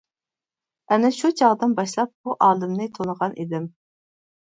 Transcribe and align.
ئەنە 0.93 1.09
شۇ 1.17 1.29
چاغدىن 1.41 1.75
باشلاپ 1.79 2.13
بۇ 2.29 2.35
ئالىمنى 2.47 2.87
تونۇغان 2.97 3.37
ئىدىم. 3.45 3.69